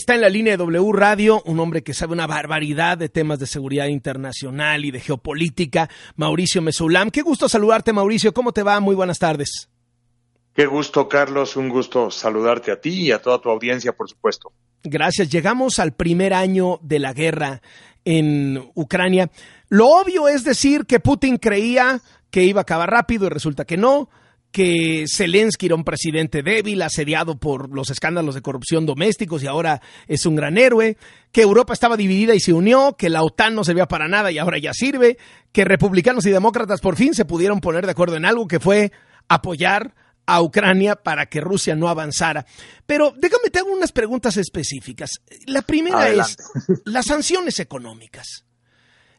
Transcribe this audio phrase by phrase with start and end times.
[0.00, 3.38] Está en la línea de W Radio, un hombre que sabe una barbaridad de temas
[3.38, 7.10] de seguridad internacional y de geopolítica, Mauricio Mesulam.
[7.10, 8.32] Qué gusto saludarte, Mauricio.
[8.32, 8.80] ¿Cómo te va?
[8.80, 9.68] Muy buenas tardes.
[10.54, 11.54] Qué gusto, Carlos.
[11.54, 14.50] Un gusto saludarte a ti y a toda tu audiencia, por supuesto.
[14.82, 15.28] Gracias.
[15.28, 17.60] Llegamos al primer año de la guerra
[18.06, 19.30] en Ucrania.
[19.68, 23.76] Lo obvio es decir que Putin creía que iba a acabar rápido y resulta que
[23.76, 24.08] no
[24.50, 29.80] que Zelensky era un presidente débil, asediado por los escándalos de corrupción domésticos y ahora
[30.08, 30.96] es un gran héroe,
[31.32, 34.38] que Europa estaba dividida y se unió, que la OTAN no servía para nada y
[34.38, 35.18] ahora ya sirve,
[35.52, 38.92] que republicanos y demócratas por fin se pudieron poner de acuerdo en algo que fue
[39.28, 39.94] apoyar
[40.26, 42.46] a Ucrania para que Rusia no avanzara.
[42.86, 45.10] Pero déjame te hago unas preguntas específicas.
[45.46, 46.36] La primera es
[46.84, 48.44] las sanciones económicas.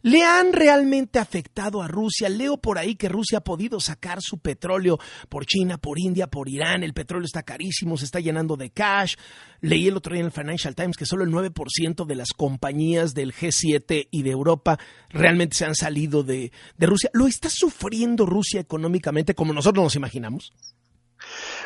[0.04, 2.28] ¿Le han realmente afectado a Rusia?
[2.28, 4.98] Leo por ahí que Rusia ha podido sacar su petróleo
[5.30, 6.84] por China, por India, por Irán.
[6.84, 9.16] El petróleo está carísimo, se está llenando de cash.
[9.60, 13.14] Leí el otro día en el Financial Times que solo el 9% de las compañías
[13.14, 17.12] del G7 y de Europa realmente se han salido de, de Rusia.
[17.14, 20.54] ¿Lo está sufriendo Rusia económicamente como nosotros nos imaginamos?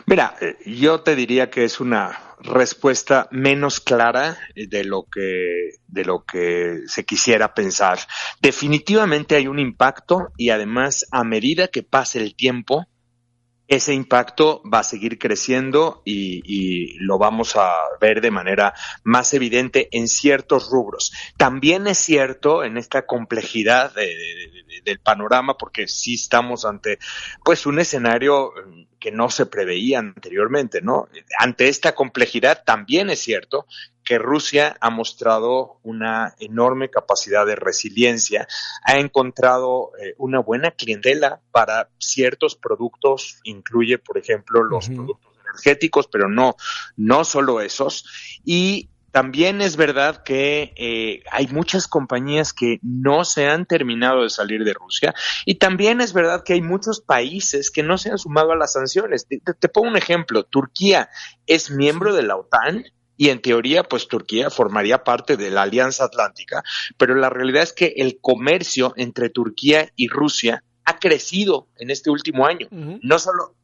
[0.05, 6.05] Mira, eh, yo te diría que es una respuesta menos clara de lo que de
[6.05, 7.99] lo que se quisiera pensar.
[8.41, 12.85] Definitivamente hay un impacto y además a medida que pase el tiempo
[13.67, 19.89] ese impacto va a seguir creciendo y, lo vamos a ver de manera más evidente
[19.91, 21.11] en ciertos rubros.
[21.37, 26.99] También es cierto en esta complejidad de, de, de, del panorama, porque sí estamos ante
[27.43, 28.51] pues un escenario
[28.99, 31.07] que no se preveía anteriormente, ¿no?
[31.37, 33.67] Ante esta complejidad también es cierto
[34.05, 38.47] que Rusia ha mostrado una enorme capacidad de resiliencia,
[38.83, 44.95] ha encontrado eh, una buena clientela para ciertos productos, incluye, por ejemplo, los uh -huh.
[44.95, 46.55] productos energéticos, pero no,
[46.95, 48.05] no solo esos,
[48.45, 54.29] y también es verdad que eh, hay muchas compañías que no se han terminado de
[54.29, 55.13] salir de Rusia
[55.45, 58.73] y también es verdad que hay muchos países que no se han sumado a las
[58.73, 59.25] sanciones.
[59.25, 60.43] Te, te, te pongo un ejemplo.
[60.43, 61.09] Turquía
[61.47, 62.83] es miembro de la OTAN
[63.17, 66.63] y en teoría pues Turquía formaría parte de la Alianza Atlántica,
[66.97, 72.09] pero la realidad es que el comercio entre Turquía y Rusia ha crecido en este
[72.09, 72.67] último año.
[72.71, 72.99] Uh -huh.
[73.01, 73.55] No solo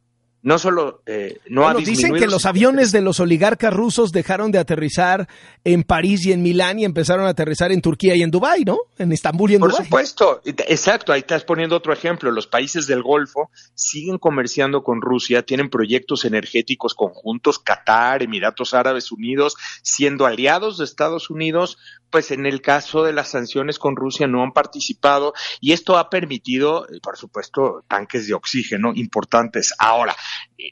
[0.44, 4.52] no solo eh, no bueno, ha dicen que los aviones de los oligarcas rusos dejaron
[4.52, 5.28] de aterrizar
[5.64, 8.80] en París y en Milán y empezaron a aterrizar en Turquía y en Dubái, ¿no?
[8.98, 9.86] En Estambul y en Por Dubái.
[9.86, 12.32] supuesto, exacto, ahí estás poniendo otro ejemplo.
[12.32, 19.12] Los países del Golfo siguen comerciando con Rusia, tienen proyectos energéticos conjuntos, Qatar, Emiratos Árabes
[19.12, 21.78] Unidos, siendo aliados de Estados Unidos,
[22.12, 26.10] pues en el caso de las sanciones con Rusia no han participado y esto ha
[26.10, 29.74] permitido, por supuesto, tanques de oxígeno importantes.
[29.80, 30.16] Ahora,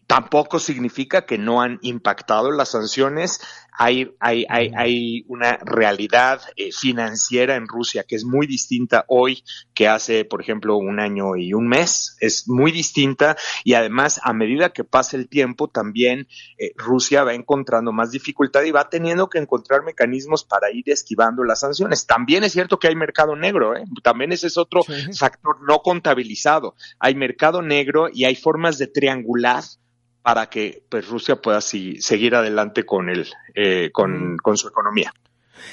[0.06, 3.42] tampoco significa que no han impactado las sanciones.
[3.72, 9.44] Hay, hay, hay, hay una realidad eh, financiera en Rusia que es muy distinta hoy
[9.80, 12.18] que hace, por ejemplo, un año y un mes.
[12.20, 17.34] Es muy distinta y además, a medida que pasa el tiempo, también eh, Rusia va
[17.34, 22.06] encontrando más dificultad y va teniendo que encontrar mecanismos para ir esquivando las sanciones.
[22.06, 23.86] También es cierto que hay mercado negro, ¿eh?
[24.04, 25.14] también ese es otro sí.
[25.18, 26.76] factor no contabilizado.
[27.00, 29.64] Hay mercado negro y hay formas de triangular
[30.22, 35.14] para que pues, Rusia pueda si, seguir adelante con, el, eh, con, con, su economía.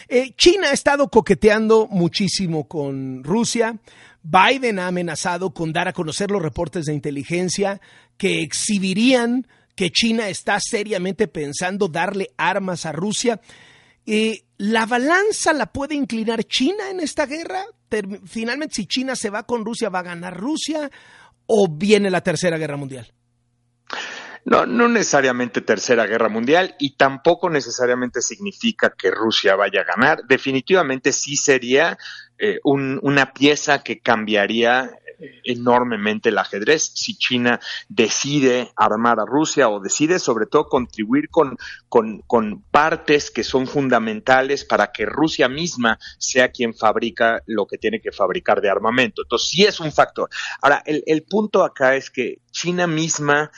[0.08, 3.78] Eh, China ha estado coqueteando muchísimo con Rusia.
[4.22, 7.80] Biden ha amenazado con dar a conocer los reportes de inteligencia
[8.16, 13.40] que exhibirían que China está seriamente pensando darle armas a Rusia.
[14.06, 17.64] Eh, ¿La balanza la puede inclinar China en esta guerra?
[18.24, 20.90] Finalmente, si China se va con Rusia, ¿va a ganar Rusia
[21.46, 23.12] o viene la Tercera Guerra Mundial?
[24.46, 30.22] No, no necesariamente tercera guerra mundial y tampoco necesariamente significa que Rusia vaya a ganar.
[30.28, 31.98] Definitivamente sí sería
[32.38, 34.92] eh, un, una pieza que cambiaría
[35.44, 37.58] enormemente el ajedrez si China
[37.88, 41.56] decide armar a Rusia o decide sobre todo contribuir con,
[41.88, 47.78] con, con, partes que son fundamentales para que Rusia misma sea quien fabrica lo que
[47.78, 49.22] tiene que fabricar de armamento.
[49.22, 50.28] Entonces sí es un factor.
[50.60, 53.50] Ahora, el, el punto acá es que China misma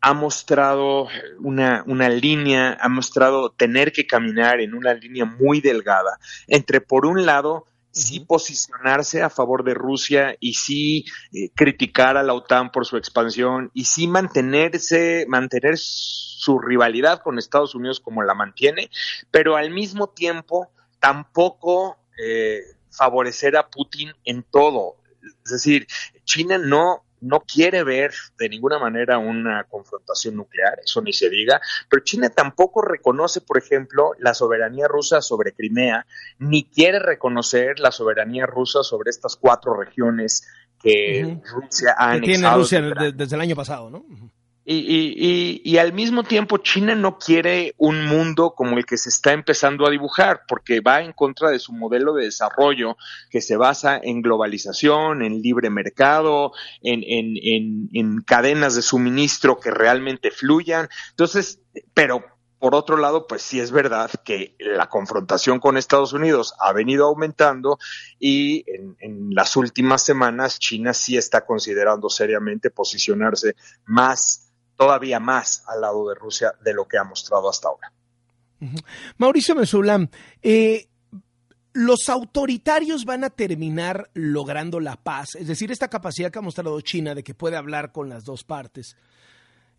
[0.00, 1.08] ha mostrado
[1.40, 7.06] una, una, línea, ha mostrado tener que caminar en una línea muy delgada entre, por
[7.06, 7.66] un lado,
[7.96, 12.98] sí posicionarse a favor de Rusia y sí eh, criticar a la OTAN por su
[12.98, 18.90] expansión y sí mantenerse, mantener su rivalidad con Estados Unidos como la mantiene,
[19.30, 20.70] pero al mismo tiempo
[21.00, 22.60] tampoco eh,
[22.90, 24.96] favorecer a Putin en todo.
[25.44, 25.86] Es decir,
[26.24, 31.60] China no no quiere ver de ninguna manera una confrontación nuclear, eso ni se diga,
[31.88, 36.06] pero China tampoco reconoce, por ejemplo, la soberanía rusa sobre Crimea,
[36.38, 40.46] ni quiere reconocer la soberanía rusa sobre estas cuatro regiones
[40.80, 44.04] que Rusia ha que tiene Rusia desde el año pasado, ¿no?
[44.68, 49.32] Y, y, al mismo tiempo China no quiere un mundo como el que se está
[49.32, 52.96] empezando a dibujar, porque va en contra de su modelo de desarrollo
[53.30, 56.50] que se basa en globalización, en libre mercado,
[56.82, 60.88] en, en, en cadenas de suministro que realmente fluyan.
[61.10, 61.60] Entonces,
[61.94, 62.24] pero
[62.58, 67.06] por otro lado, pues sí es verdad que la confrontación con Estados Unidos ha venido
[67.06, 67.78] aumentando
[68.18, 73.54] y en, en, las últimas semanas China sí está considerando seriamente posicionarse
[73.84, 74.45] más
[74.76, 77.92] todavía más al lado de Rusia de lo que ha mostrado hasta ahora.
[79.18, 80.08] Mauricio Mesulam,
[80.42, 80.88] eh,
[81.72, 86.80] los autoritarios van a terminar logrando la paz, es decir, esta capacidad que ha mostrado
[86.80, 88.96] China de que puede hablar con las dos partes.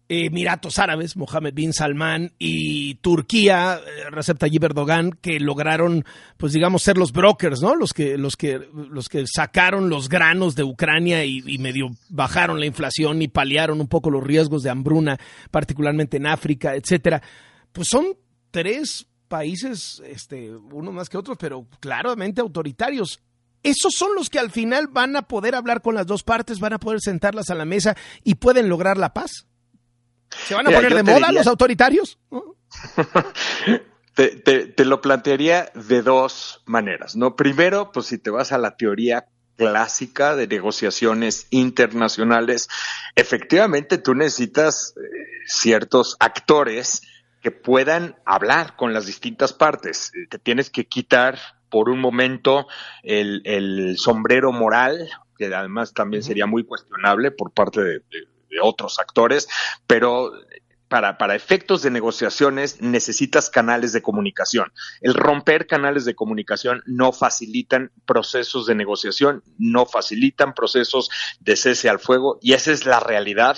[0.09, 6.06] Emiratos Árabes, Mohammed bin Salman, y Turquía, eh, Recep Tayyip Erdogan, que lograron,
[6.38, 7.75] pues digamos, ser los brokers, ¿no?
[7.75, 12.65] Los que, los que, los que sacaron los granos de Ucrania y, medio bajaron la
[12.65, 15.18] inflación y paliaron un poco los riesgos de hambruna,
[15.51, 17.21] particularmente en África, etcétera.
[17.71, 18.18] Pues son
[18.51, 23.19] tres países, este, uno más que otros, pero claramente autoritarios
[23.63, 26.74] esos son los que al final van a poder hablar con las dos partes, van
[26.74, 29.48] a poder sentarlas a la mesa y pueden lograr la paz.
[30.29, 32.19] ¿Se van a poner de moda los autoritarios?
[34.13, 37.35] te, lo plantearía de dos maneras, ¿no?
[37.35, 42.68] Primero, pues si te vas a la teoría clásica de negociaciones internacionales,
[43.15, 45.01] efectivamente tú necesitas eh,
[45.45, 47.01] ciertos actores
[47.41, 50.12] que puedan hablar con las distintas partes.
[50.30, 51.39] Te tienes que quitar
[51.69, 52.68] por un momento
[53.03, 59.47] el, sombrero moral, que además también sería muy cuestionable por parte de de otros actores,
[59.85, 60.31] pero
[60.88, 64.71] para, para, efectos de negociaciones necesitas canales de comunicación.
[65.01, 71.09] El romper canales de comunicación no facilitan procesos de negociación, no facilitan procesos
[71.41, 73.57] de cese al fuego y esa es la realidad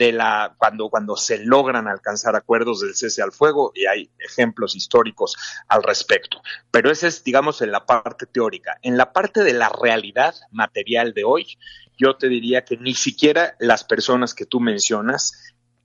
[0.00, 4.74] de la cuando cuando se logran alcanzar acuerdos del cese al fuego y hay ejemplos
[4.74, 5.36] históricos
[5.68, 6.40] al respecto.
[6.70, 8.78] Pero esa es digamos en la parte teórica.
[8.80, 11.58] En la parte de la realidad material de hoy,
[11.98, 15.34] yo te diría que ni siquiera las personas que tú mencionas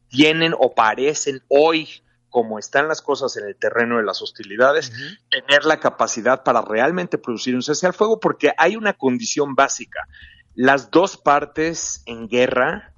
[0.08, 4.92] tienen o parecen hoy como están las cosas en el terreno de las hostilidades,
[5.30, 10.06] tener la capacidad para realmente producir un cese al fuego, porque hay una condición básica.
[10.54, 12.94] Las dos partes en guerra,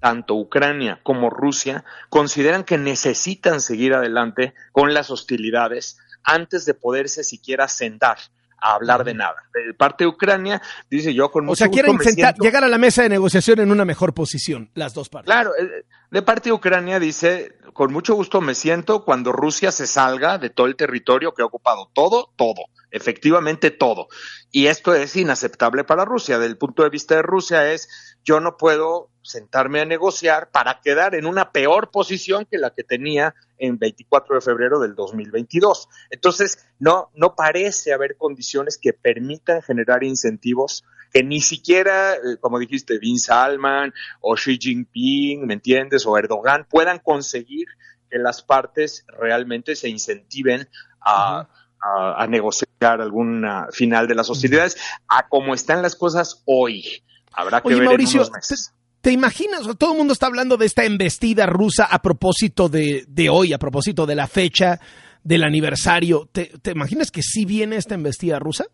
[0.00, 7.24] tanto Ucrania como Rusia, consideran que necesitan seguir adelante con las hostilidades antes de poderse
[7.24, 8.18] siquiera sentar
[8.60, 9.36] a hablar de nada.
[9.54, 10.60] De parte de Ucrania,
[10.90, 11.98] dice yo con mucho O sea, quieren
[12.38, 15.26] llegar a la mesa de negociación en una mejor posición, las dos partes.
[15.26, 19.86] Claro, eh, de parte de Ucrania dice, con mucho gusto me siento cuando Rusia se
[19.86, 24.08] salga de todo el territorio que ha ocupado, todo, todo, efectivamente todo.
[24.50, 26.38] Y esto es inaceptable para Rusia.
[26.38, 27.88] Del punto de vista de Rusia es,
[28.24, 32.84] yo no puedo sentarme a negociar para quedar en una peor posición que la que
[32.84, 35.88] tenía en 24 de febrero del 2022.
[36.10, 42.58] Entonces, no, no parece haber condiciones que permitan generar incentivos que ni siquiera, eh, como
[42.58, 46.06] dijiste, Bin Salman o Xi Jinping, ¿me entiendes?
[46.06, 47.66] O Erdogan puedan conseguir
[48.08, 50.68] que las partes realmente se incentiven
[51.00, 51.48] a,
[52.28, 54.76] negociar algún final de las hostilidades,
[55.08, 57.02] a cómo están las cosas hoy.
[57.32, 58.22] Habrá que ver Mauricio,
[59.00, 59.62] ¿Te imaginas?
[59.78, 64.04] Todo el mundo está hablando de esta embestida rusa a propósito de, hoy, a propósito
[64.04, 64.78] de la fecha
[65.22, 66.28] del aniversario.
[66.30, 68.66] ¿Te, ¿Te, imaginas que sí viene esta embestida rusa?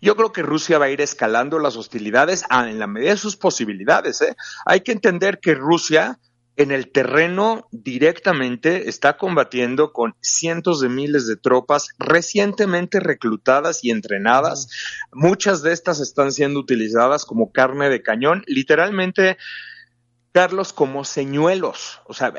[0.00, 3.36] Yo creo que Rusia va a ir escalando las hostilidades en la medida de sus
[3.36, 4.20] posibilidades.
[4.22, 4.36] ¿eh?
[4.66, 6.18] Hay que entender que Rusia
[6.58, 13.90] en el terreno directamente está combatiendo con cientos de miles de tropas recientemente reclutadas y
[13.90, 14.68] entrenadas.
[15.12, 18.42] Muchas de estas están siendo utilizadas como carne de cañón.
[18.48, 19.38] Literalmente
[20.72, 22.32] Como señuelos, o sea,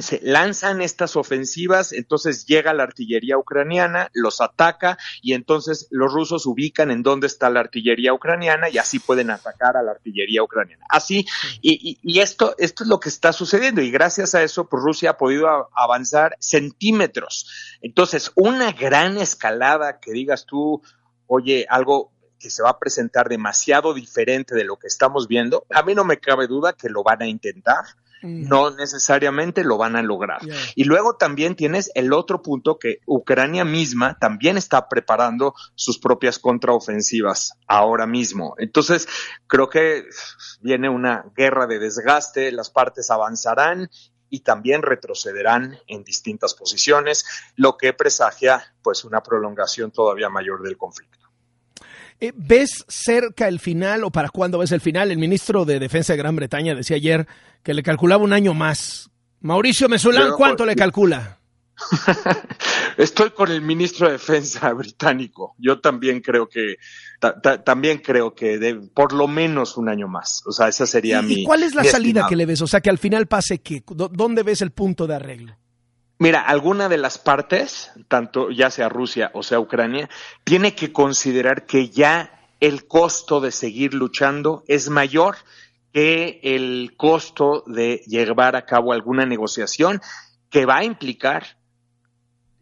[0.00, 6.46] se lanzan estas ofensivas, entonces llega la artillería ucraniana, los ataca y entonces los rusos
[6.46, 10.84] ubican en dónde está la artillería ucraniana y así pueden atacar a la artillería ucraniana.
[10.88, 11.26] Así,
[11.62, 15.10] y, y, esto, esto es lo que está sucediendo y gracias a eso, pues Rusia
[15.10, 17.78] ha podido avanzar centímetros.
[17.82, 20.82] Entonces, una gran escalada que digas tú,
[21.28, 25.82] oye, algo que se va a presentar demasiado diferente de lo que estamos viendo, a
[25.82, 27.84] mí no me cabe duda que lo van a intentar.
[28.24, 28.48] mm.
[28.48, 30.40] no necesariamente lo van a lograr.
[30.74, 36.38] Y luego también tienes el otro punto que Ucrania misma también está preparando sus propias
[36.38, 38.54] contraofensivas ahora mismo.
[38.58, 39.06] Entonces,
[39.46, 40.04] creo que
[40.60, 43.90] viene una guerra de desgaste, las partes avanzarán
[44.30, 47.24] y también retrocederán en distintas posiciones,
[47.56, 51.23] lo que presagia pues una prolongación todavía mayor del conflicto.
[52.20, 55.10] Eh, ¿Ves cerca el final o para cuándo ves el final?
[55.10, 57.26] El ministro de Defensa de Gran Bretaña decía ayer
[57.62, 59.10] que le calculaba un año más.
[59.40, 61.40] Mauricio Mesolán, ¿cuánto le calcula?
[62.96, 65.54] Estoy con el ministro de Defensa británico.
[65.58, 66.76] Yo también creo que
[67.64, 70.42] también creo que de, por lo menos un año más.
[70.46, 71.42] O sea, esa sería mi.
[71.42, 72.60] ¿Y cuál es la salida que le ves?
[72.60, 73.82] O sea, que al final pase qué?
[73.86, 75.56] ¿Dónde ves el punto de arreglo?
[76.18, 80.08] Mira, alguna de las partes, tanto ya sea Rusia o sea Ucrania,
[80.44, 85.36] tiene que considerar que ya el costo de seguir luchando es mayor
[85.92, 90.00] que el costo de llevar a cabo alguna negociación
[90.50, 91.58] que va a implicar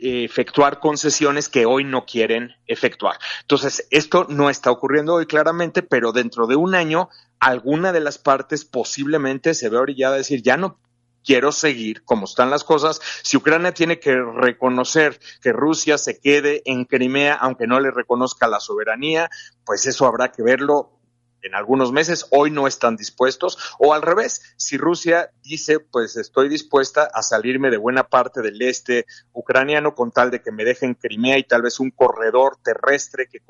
[0.03, 3.19] efectuar concesiones que hoy no quieren efectuar.
[3.43, 8.19] Entonces, esto no está ocurriendo hoy claramente, pero dentro de un año, alguna de las
[8.19, 10.79] partes posiblemente se ve orillada a decir, ya no
[11.25, 13.01] quiero seguir como están las cosas.
[13.23, 18.47] Si Ucrania tiene que reconocer que Rusia se quede en Crimea, aunque no le reconozca
[18.47, 19.31] la soberanía,
[19.65, 21.02] pues eso habrá que verlo
[21.43, 26.49] en algunos meses, hoy no están dispuestos, o al revés, si Rusia dice, pues estoy
[26.49, 30.95] dispuesta a salirme de buena parte del este ucraniano con tal de que me dejen
[30.95, 33.41] Crimea y tal vez un corredor terrestre que,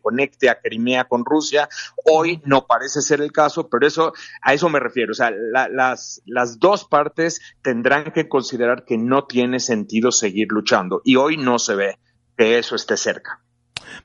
[0.00, 1.68] conecte a Crimea con Rusia,
[2.04, 6.58] hoy no parece ser el caso, pero eso, a eso me refiero, o sea, las
[6.58, 11.74] dos partes tendrán que considerar que no tiene sentido seguir luchando, y hoy no se
[11.74, 11.98] ve
[12.36, 13.43] que eso esté cerca.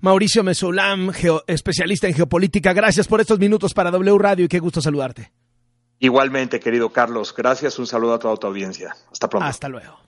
[0.01, 1.11] Mauricio Mesolam,
[1.47, 2.73] especialista en geopolítica.
[2.73, 5.31] Gracias por estos minutos para W Radio y qué gusto saludarte.
[5.99, 7.33] Igualmente, querido Carlos.
[7.35, 7.77] Gracias.
[7.77, 8.95] Un saludo a toda tu audiencia.
[9.11, 9.47] Hasta pronto.
[9.47, 9.99] Hasta luego.